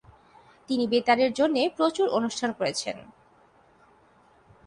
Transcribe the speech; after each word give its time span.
তিনি 0.69 0.85
বেতারের 0.87 1.31
জন্যে 1.33 1.61
প্রচুর 1.77 2.07
অনুষ্ঠান 2.09 2.49
করেছেন। 2.51 2.97